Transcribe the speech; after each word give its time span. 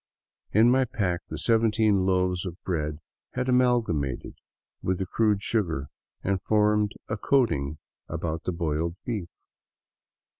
In 0.51 0.71
my 0.71 0.85
pack 0.85 1.21
the 1.29 1.37
seventeen 1.37 2.07
loaves 2.07 2.43
of 2.43 2.57
bread 2.63 2.97
had 3.35 3.47
amalgamated 3.47 4.33
with 4.81 4.97
the 4.97 5.05
crude 5.05 5.43
sugar 5.43 5.89
and 6.23 6.41
formed 6.41 6.93
a 7.07 7.17
coating 7.17 7.77
about 8.09 8.45
the 8.45 8.51
boiled 8.51 8.95
beef. 9.05 9.29